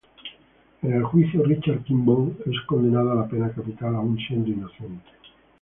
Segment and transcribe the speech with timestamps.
[0.81, 5.05] En el juicio Richard Kimble es condenado a la pena capital aún siendo inocente.